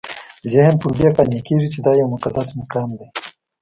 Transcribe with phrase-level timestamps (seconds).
[0.51, 3.07] ذهن پر دې قانع کېږي چې دا یو مقدس مقام دی.